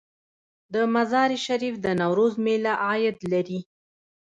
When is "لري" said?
3.31-3.59